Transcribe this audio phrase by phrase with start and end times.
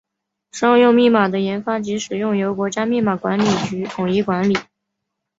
[0.51, 4.57] 商用密码的研发及使用由国家密码管理局统一管理。